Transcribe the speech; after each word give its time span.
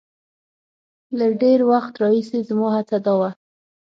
له 1.17 1.27
ډېر 1.41 1.59
وخت 1.71 1.93
راهیسې 2.01 2.39
زما 2.49 2.69
هڅه 2.77 2.97
دا 3.05 3.13
وه. 3.19 3.29